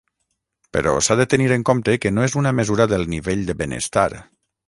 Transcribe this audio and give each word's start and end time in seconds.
Però 0.77 0.93
s'ha 1.07 1.17
de 1.19 1.27
tenir 1.33 1.49
en 1.57 1.65
compte 1.71 1.95
que 2.05 2.13
no 2.15 2.25
és 2.29 2.37
una 2.43 2.55
mesura 2.61 2.89
del 2.95 3.07
nivell 3.13 3.47
de 3.51 3.59
benestar. 3.63 4.09